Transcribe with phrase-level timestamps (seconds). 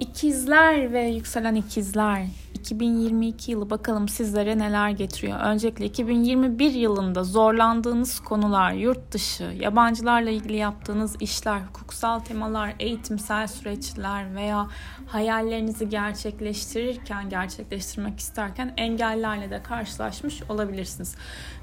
[0.00, 2.26] İkizler ve yükselen ikizler
[2.66, 5.40] 2022 yılı bakalım sizlere neler getiriyor.
[5.40, 14.34] Öncelikle 2021 yılında zorlandığınız konular, yurt dışı, yabancılarla ilgili yaptığınız işler, hukuksal temalar, eğitimsel süreçler
[14.34, 14.66] veya
[15.06, 21.16] hayallerinizi gerçekleştirirken, gerçekleştirmek isterken engellerle de karşılaşmış olabilirsiniz.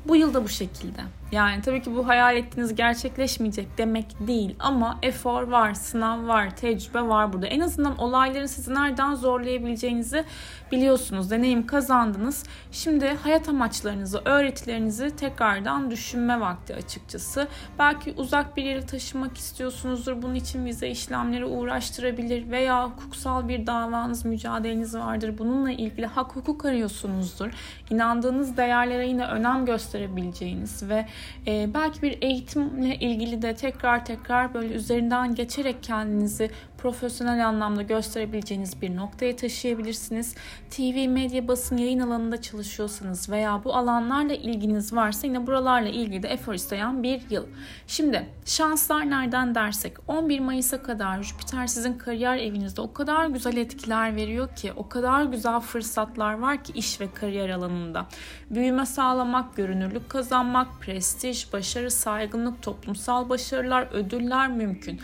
[0.07, 1.01] Bu yıl da bu şekilde.
[1.31, 7.01] Yani tabii ki bu hayal ettiğiniz gerçekleşmeyecek demek değil ama efor var, sınav var, tecrübe
[7.01, 7.47] var burada.
[7.47, 10.23] En azından olayların sizi nereden zorlayabileceğinizi
[10.71, 10.92] biliyorsunuz.
[10.93, 12.43] Deneyim kazandınız.
[12.71, 17.47] Şimdi hayat amaçlarınızı, öğretilerinizi tekrardan düşünme vakti açıkçası.
[17.79, 20.21] Belki uzak bir yere taşımak istiyorsunuzdur.
[20.21, 25.37] Bunun için vize işlemleri uğraştırabilir veya hukuksal bir davanız, mücadeleniz vardır.
[25.37, 27.51] Bununla ilgili hak hukuk arıyorsunuzdur.
[27.89, 31.05] İnandığınız değerlere yine önem gösterebileceğiniz ve
[31.47, 36.51] e, belki bir eğitimle ilgili de tekrar tekrar böyle üzerinden geçerek kendinizi
[36.83, 40.35] profesyonel anlamda gösterebileceğiniz bir noktaya taşıyabilirsiniz.
[40.69, 46.27] TV, medya, basın, yayın alanında çalışıyorsanız veya bu alanlarla ilginiz varsa yine buralarla ilgili de
[46.27, 47.45] efor isteyen bir yıl.
[47.87, 54.15] Şimdi şanslar nereden dersek 11 Mayıs'a kadar Jüpiter sizin kariyer evinizde o kadar güzel etkiler
[54.15, 58.05] veriyor ki o kadar güzel fırsatlar var ki iş ve kariyer alanında.
[58.49, 64.99] Büyüme sağlamak, görünürlük kazanmak, prestij, başarı, saygınlık, toplumsal başarılar, ödüller mümkün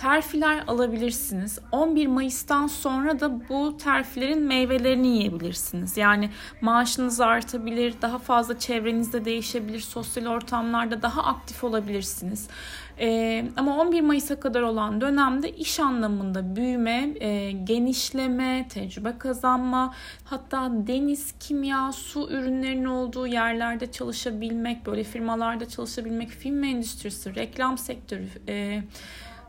[0.00, 1.58] terfiler alabilirsiniz.
[1.72, 5.96] 11 Mayıs'tan sonra da bu terfilerin meyvelerini yiyebilirsiniz.
[5.96, 12.48] Yani maaşınız artabilir, daha fazla çevrenizde değişebilir, sosyal ortamlarda daha aktif olabilirsiniz.
[13.00, 20.70] Ee, ama 11 Mayıs'a kadar olan dönemde iş anlamında büyüme, e, genişleme, tecrübe kazanma, hatta
[20.72, 28.82] deniz, kimya, su ürünlerinin olduğu yerlerde çalışabilmek, böyle firmalarda çalışabilmek, film endüstrisi, reklam sektörü, e,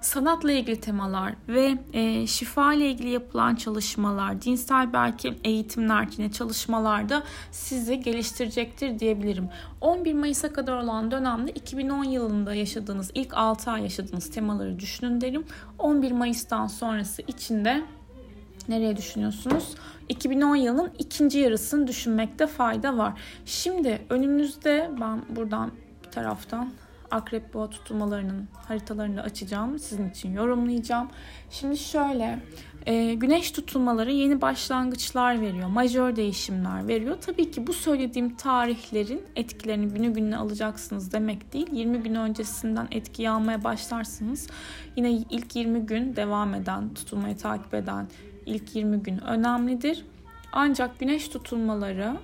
[0.02, 7.24] sanatla ilgili temalar ve e, şifa ile ilgili yapılan çalışmalar, dinsel belki eğitimler yine çalışmalarda
[7.52, 9.50] sizi geliştirecektir diyebilirim.
[9.82, 15.46] 11 Mayıs'a kadar olan dönemde 2010 yılında yaşadığınız ilk 6 ay yaşadığınız temaları düşünün derim.
[15.80, 17.84] 11 Mayıs'tan sonrası içinde
[18.70, 19.75] nereye düşünüyorsunuz?
[20.09, 23.14] 2010 yılının ikinci yarısını düşünmekte fayda var.
[23.46, 25.72] Şimdi önümüzde ben buradan
[26.06, 26.72] bir taraftan
[27.12, 29.80] akrep boğa tutulmalarının haritalarını da açacağım.
[29.80, 31.10] Sizin için yorumlayacağım.
[31.50, 32.40] Şimdi şöyle
[32.86, 35.70] e, güneş tutulmaları yeni başlangıçlar veriyor.
[35.70, 37.18] Majör değişimler veriyor.
[37.22, 41.68] Tabii ki bu söylediğim tarihlerin etkilerini günü gününe alacaksınız demek değil.
[41.72, 44.48] 20 gün öncesinden etki almaya başlarsınız.
[44.96, 48.08] Yine ilk 20 gün devam eden, tutulmayı takip eden
[48.46, 50.06] ilk 20 gün önemlidir.
[50.52, 52.18] Ancak güneş tutulmaları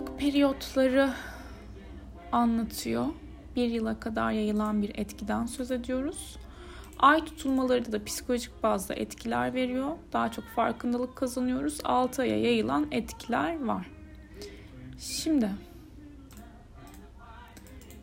[0.00, 1.12] yıllık periyotları
[2.32, 3.06] anlatıyor.
[3.56, 6.36] Bir yıla kadar yayılan bir etkiden söz ediyoruz.
[6.98, 9.96] Ay tutulmaları da psikolojik bazda etkiler veriyor.
[10.12, 11.78] Daha çok farkındalık kazanıyoruz.
[11.84, 13.90] 6 aya yayılan etkiler var.
[14.98, 15.50] Şimdi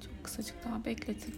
[0.02, 1.36] çok kısacık daha bekletip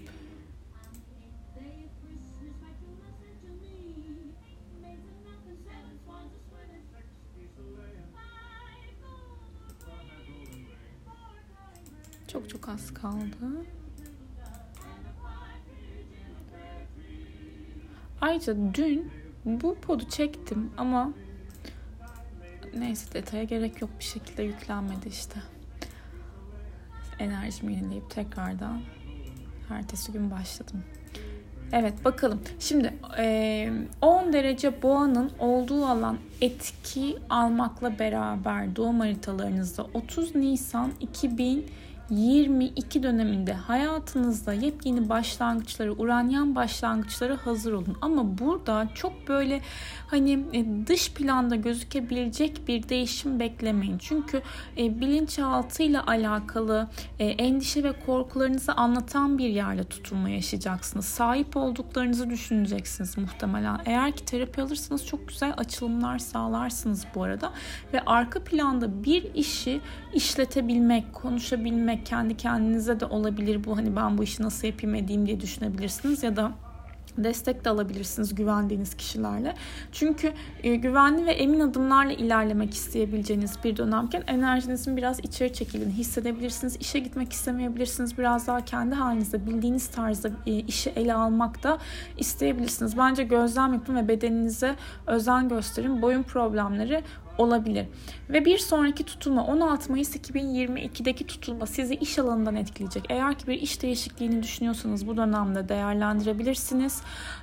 [12.74, 13.66] Az kaldı.
[18.22, 19.12] Ayrıca dün
[19.46, 21.12] bu podu çektim ama
[22.78, 25.40] neyse detaya gerek yok bir şekilde yüklenmedi işte.
[27.20, 28.82] Enerjimi yenileyip tekrardan
[29.70, 30.84] ertesi gün başladım.
[31.72, 32.42] Evet bakalım.
[32.60, 32.94] Şimdi
[34.02, 41.66] 10 derece boğanın olduğu alan etki almakla beraber doğum haritalarınızda 30 Nisan 2000
[42.10, 47.98] 22 döneminde hayatınızda yepyeni başlangıçları, uranyan başlangıçları hazır olun.
[48.02, 49.62] Ama burada çok böyle
[50.08, 53.98] hani e, dış planda gözükebilecek bir değişim beklemeyin.
[53.98, 54.42] Çünkü
[54.78, 56.88] e, bilinçaltıyla alakalı
[57.20, 61.06] e, endişe ve korkularınızı anlatan bir yerle tutulma yaşayacaksınız.
[61.06, 63.80] Sahip olduklarınızı düşüneceksiniz muhtemelen.
[63.86, 67.54] Eğer ki terapi alırsanız çok güzel açılımlar sağlarsınız bu arada.
[67.94, 69.82] Ve arka planda bir işi
[70.14, 75.42] işletebilmek, konuşabilmek, kendi kendinize de olabilir bu hani ben bu işi nasıl yapayım edeyim diye
[75.42, 76.52] düşünebilirsiniz ya da
[77.24, 79.54] destek de alabilirsiniz güvendiğiniz kişilerle.
[79.92, 86.78] Çünkü e, güvenli ve emin adımlarla ilerlemek isteyebileceğiniz bir dönemken enerjinizin biraz içeri çekildiğini hissedebilirsiniz.
[86.80, 88.18] İşe gitmek istemeyebilirsiniz.
[88.18, 91.78] Biraz daha kendi halinizde bildiğiniz tarzda e, işi ele almak da
[92.18, 92.98] isteyebilirsiniz.
[92.98, 94.76] Bence gözlem yapın ve bedeninize
[95.08, 96.02] özen gösterin.
[96.02, 97.04] Boyun problemleri
[97.40, 97.86] olabilir.
[98.30, 103.06] Ve bir sonraki tutulma 16 Mayıs 2022'deki tutulma sizi iş alanından etkileyecek.
[103.10, 107.02] Eğer ki bir iş değişikliğini düşünüyorsanız bu dönemde değerlendirebilirsiniz.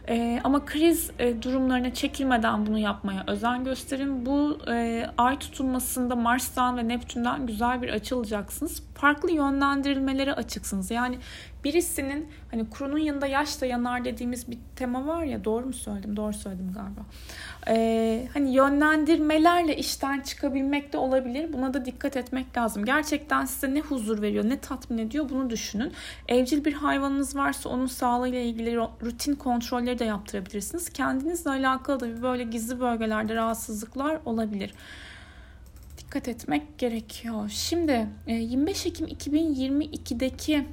[0.09, 4.27] E, ama kriz e, durumlarına çekilmeden bunu yapmaya özen gösterin.
[4.27, 8.83] Bu e, ay tutulmasında Mars'tan ve Neptün'den güzel bir açı alacaksınız.
[8.95, 10.91] Farklı yönlendirilmelere açıksınız.
[10.91, 11.19] Yani
[11.67, 16.17] birisinin hani kurunun yanında yaş da yanar dediğimiz bir tema var ya doğru mu söyledim?
[16.17, 17.01] Doğru söyledim galiba.
[17.69, 21.53] Ee, hani yönlendirmelerle işten çıkabilmek de olabilir.
[21.53, 22.85] Buna da dikkat etmek lazım.
[22.85, 25.93] Gerçekten size ne huzur veriyor, ne tatmin ediyor bunu düşünün.
[26.29, 30.89] Evcil bir hayvanınız varsa onun sağlığıyla ilgili rutin kontrolleri de yaptırabilirsiniz.
[30.89, 34.75] Kendinizle alakalı da böyle gizli bölgelerde rahatsızlıklar olabilir
[35.99, 37.49] dikkat etmek gerekiyor.
[37.49, 40.67] Şimdi 25 e, Ekim 2022'deki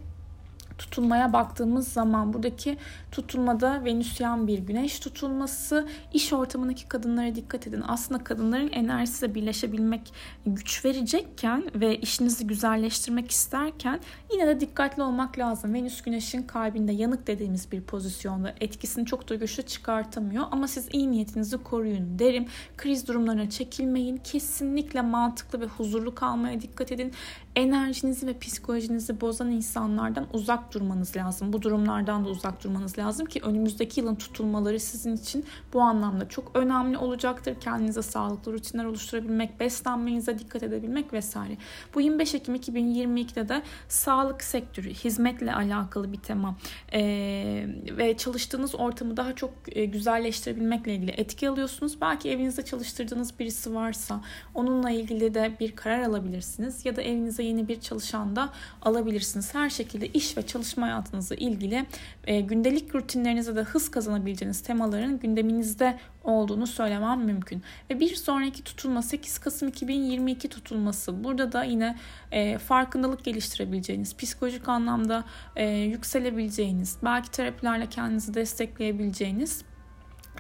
[0.78, 2.78] tutulmaya baktığımız zaman buradaki
[3.12, 7.84] tutulmada Venüsyen bir güneş tutulması iş ortamındaki kadınlara dikkat edin.
[7.88, 10.14] Aslında kadınların enerjisiyle birleşebilmek
[10.46, 14.00] güç verecekken ve işinizi güzelleştirmek isterken
[14.34, 15.74] yine de dikkatli olmak lazım.
[15.74, 21.12] Venüs güneşin kalbinde yanık dediğimiz bir pozisyonda etkisini çok da güçlü çıkartamıyor ama siz iyi
[21.12, 22.46] niyetinizi koruyun derim.
[22.78, 24.18] Kriz durumlarına çekilmeyin.
[24.18, 27.12] Kesinlikle mantıklı ve huzurlu kalmaya dikkat edin.
[27.56, 31.54] Enerjinizi ve psikolojinizi bozan insanlardan uzak durmanız lazım.
[31.54, 36.52] Bu durumlardan da uzak durmanız lazım ki önümüzdeki yılın tutulmaları sizin için bu anlamda çok
[36.54, 37.56] önemli olacaktır.
[37.60, 41.58] Kendinize sağlıklı rutinler oluşturabilmek, beslenmenize dikkat edebilmek vesaire.
[41.96, 46.56] Bu 25 Ekim 2022'de de sağlık sektörü, hizmetle alakalı bir tema
[46.94, 47.68] ee,
[47.98, 52.02] ve çalıştığınız ortamı daha çok e, güzelleştirebilmekle ilgili etki alıyorsunuz.
[52.02, 54.22] Belki evinizde çalıştırdığınız birisi varsa
[54.54, 58.50] onunla ilgili de bir karar alabilirsiniz ya da evinize yeni bir çalışan da
[58.82, 59.56] alabilirsiniz.
[59.56, 61.86] Her şekilde iş ve çalışma hayatınızla ilgili
[62.28, 67.64] e, gündelik rutinlerinize de hız kazanabileceğiniz temaların gündeminizde olduğunu söylemem mümkün.
[67.90, 71.24] Ve bir sonraki tutulma 8 Kasım 2022 tutulması.
[71.24, 71.98] Burada da yine
[72.32, 75.24] e, farkındalık geliştirebileceğiniz, psikolojik anlamda
[75.56, 79.66] e, yükselebileceğiniz, belki terapilerle kendinizi destekleyebileceğiniz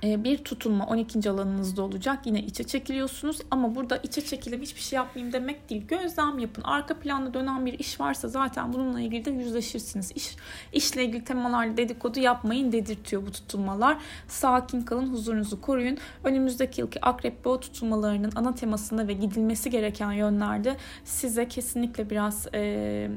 [0.03, 1.29] bir tutulma 12.
[1.29, 2.19] alanınızda olacak.
[2.25, 5.87] Yine içe çekiliyorsunuz ama burada içe çekilip hiçbir şey yapmayayım demek değil.
[5.87, 6.61] Gözlem yapın.
[6.63, 10.11] Arka planda dönen bir iş varsa zaten bununla ilgili de yüzleşirsiniz.
[10.15, 10.35] İş,
[10.73, 13.97] işle ilgili temalarla dedikodu yapmayın dedirtiyor bu tutulmalar.
[14.27, 15.97] Sakin kalın, huzurunuzu koruyun.
[16.23, 22.59] Önümüzdeki yılki akrep boğa tutulmalarının ana temasında ve gidilmesi gereken yönlerde size kesinlikle biraz e,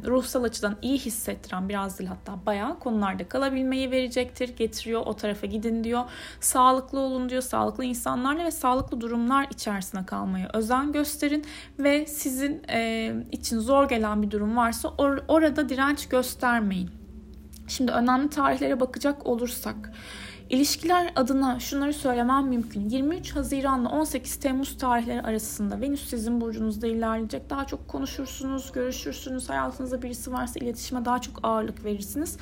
[0.07, 4.57] ruhsal açıdan iyi hissettiren biraz değil hatta bayağı konularda kalabilmeyi verecektir.
[4.57, 6.05] Getiriyor o tarafa gidin diyor.
[6.41, 7.43] Sağlık sağlıklı olun diyor.
[7.43, 11.45] Sağlıklı insanlarla ve sağlıklı durumlar içerisine kalmaya özen gösterin
[11.79, 16.91] ve sizin e, için zor gelen bir durum varsa or- orada direnç göstermeyin.
[17.69, 19.93] Şimdi önemli tarihlere bakacak olursak
[20.51, 22.89] İlişkiler adına şunları söylemem mümkün.
[22.89, 27.51] 23 Haziran ile 18 Temmuz tarihleri arasında Venüs sizin burcunuzda ilerleyecek.
[27.51, 29.51] Daha çok konuşursunuz, görüşürsünüz.
[29.51, 32.37] Hayatınızda birisi varsa iletişime daha çok ağırlık verirsiniz.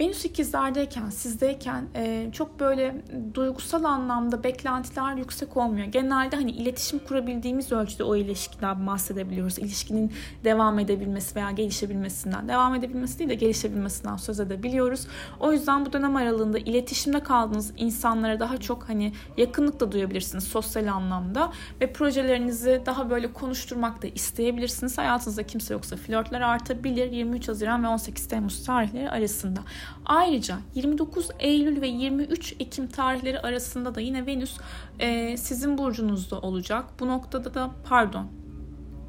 [0.00, 2.94] Venüs ikizlerdeyken, sizdeyken e, çok böyle
[3.34, 5.86] duygusal anlamda beklentiler yüksek olmuyor.
[5.86, 9.58] Genelde hani iletişim kurabildiğimiz ölçüde o ilişkiden bahsedebiliyoruz.
[9.58, 10.12] İlişkinin
[10.44, 15.06] devam edebilmesi veya gelişebilmesinden, devam edebilmesi değil de gelişebilmesinden söz edebiliyoruz.
[15.40, 20.86] O yüzden bu dönem aralığında iletişimde kaldığınız insanlara daha çok hani yakınlık da duyabilirsiniz sosyal
[20.86, 24.98] anlamda ve projelerinizi daha böyle konuşturmak da isteyebilirsiniz.
[24.98, 29.60] Hayatınızda kimse yoksa flörtler artabilir 23 Haziran ve 18 Temmuz tarihleri arasında.
[30.04, 34.56] Ayrıca 29 Eylül ve 23 Ekim tarihleri arasında da yine Venüs
[34.98, 36.84] e, sizin burcunuzda olacak.
[37.00, 38.26] Bu noktada da pardon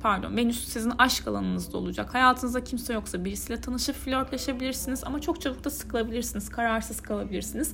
[0.02, 2.14] pardon Venüs sizin aşk alanınızda olacak.
[2.14, 7.74] Hayatınızda kimse yoksa birisiyle tanışıp flörtleşebilirsiniz ama çok çabuk da sıkılabilirsiniz, kararsız kalabilirsiniz.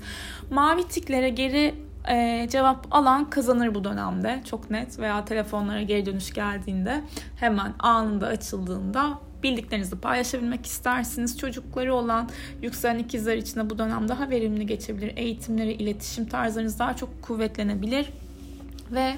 [0.51, 1.75] Mavi tiklere geri
[2.10, 7.03] e, cevap alan kazanır bu dönemde çok net veya telefonlara geri dönüş geldiğinde
[7.36, 11.38] hemen anında açıldığında bildiklerinizi paylaşabilmek istersiniz.
[11.38, 12.29] Çocukları olan
[12.62, 15.13] yükselen ikizler için de bu dönem daha verimli geçebilir.
[15.15, 18.10] Eğitimleri, iletişim tarzlarınız daha çok kuvvetlenebilir.
[18.91, 19.13] Ve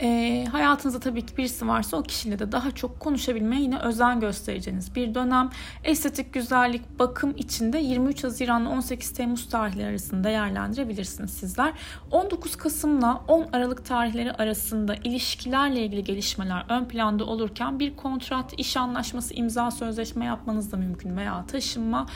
[0.00, 4.94] e, hayatınızda tabii ki birisi varsa o kişiyle de daha çok konuşabilmeye yine özen göstereceğiniz
[4.94, 5.50] bir dönem.
[5.84, 11.72] Estetik güzellik bakım içinde 23 Haziran 18 Temmuz tarihleri arasında değerlendirebilirsiniz sizler.
[12.10, 18.76] 19 Kasım'la 10 Aralık tarihleri arasında ilişkilerle ilgili gelişmeler ön planda olurken bir kontrat, iş
[18.76, 22.06] anlaşması, imza sözleşme yapmanız da mümkün veya taşınma,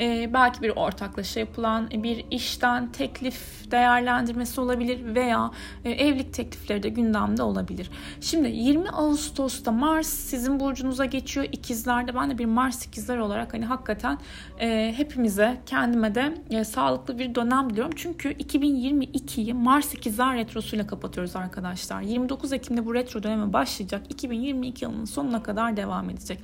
[0.00, 5.50] e, belki bir ortaklaşa yapılan bir işten teklif değerlendirmesi olabilir veya
[5.84, 7.90] e, evlilik teklifleri de gündem dönemde olabilir.
[8.20, 11.46] Şimdi 20 Ağustos'ta Mars sizin burcunuza geçiyor.
[11.52, 14.18] İkizlerde ben de bir Mars ikizler olarak hani hakikaten
[14.60, 17.92] e, hepimize kendime de e, sağlıklı bir dönem diliyorum.
[17.96, 22.02] Çünkü 2022'yi Mars ikizler retrosuyla kapatıyoruz arkadaşlar.
[22.02, 24.02] 29 Ekim'de bu retro dönemi başlayacak.
[24.08, 26.40] 2022 yılının sonuna kadar devam edecek.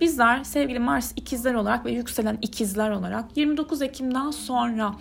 [0.00, 4.94] Bizler sevgili Mars ikizler olarak ve yükselen ikizler olarak 29 Ekim'den sonra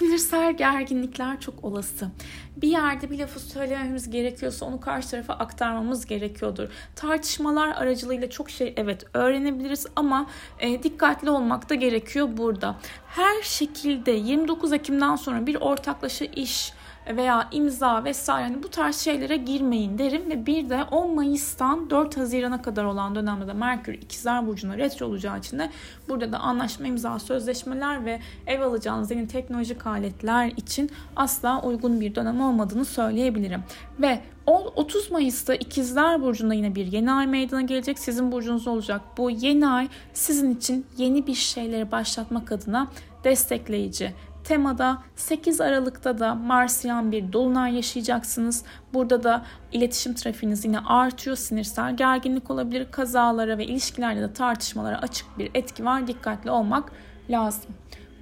[0.00, 2.08] sinirsel gerginlikler çok olası.
[2.56, 6.68] Bir yerde bir lafı söylememiz gerekiyorsa onu karşı tarafa aktarmamız gerekiyordur.
[6.96, 10.26] Tartışmalar aracılığıyla çok şey evet öğrenebiliriz ama
[10.58, 12.76] e, dikkatli olmak da gerekiyor burada.
[13.06, 16.72] Her şekilde 29 Ekim'den sonra bir ortaklaşa iş,
[17.16, 22.16] veya imza vesaire hani bu tarz şeylere girmeyin derim ve bir de 10 Mayıs'tan 4
[22.16, 25.70] Haziran'a kadar olan dönemde de Merkür ikizler burcuna retro olacağı için de
[26.08, 32.14] burada da anlaşma imza sözleşmeler ve ev alacağınız yeni teknolojik aletler için asla uygun bir
[32.14, 33.62] dönem olmadığını söyleyebilirim.
[33.98, 37.98] Ve 30 Mayıs'ta İkizler Burcu'nda yine bir yeni ay meydana gelecek.
[37.98, 39.00] Sizin burcunuz olacak.
[39.16, 42.88] Bu yeni ay sizin için yeni bir şeyleri başlatmak adına
[43.24, 48.64] destekleyici, temada 8 Aralık'ta da Marsiyan bir dolunay yaşayacaksınız.
[48.94, 51.36] Burada da iletişim trafiğiniz yine artıyor.
[51.36, 52.86] Sinirsel gerginlik olabilir.
[52.90, 56.06] Kazalara ve ilişkilerde de tartışmalara açık bir etki var.
[56.06, 56.92] Dikkatli olmak
[57.30, 57.70] lazım.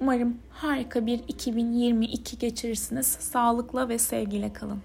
[0.01, 3.07] Umarım harika bir 2022 geçirirsiniz.
[3.07, 4.81] Sağlıkla ve sevgiyle kalın.